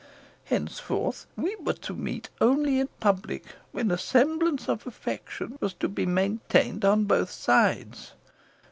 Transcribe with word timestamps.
Henceforth 0.45 1.27
we 1.37 1.55
were 1.57 1.73
to 1.85 1.93
meet 1.93 2.29
only 2.41 2.79
in 2.79 2.87
public, 2.99 3.45
when 3.71 3.91
a 3.91 3.99
semblance 3.99 4.67
of 4.67 4.87
affection 4.87 5.59
was 5.61 5.75
to 5.75 5.87
be 5.87 6.07
maintained 6.07 6.83
on 6.83 7.03
both 7.03 7.29
sides. 7.29 8.13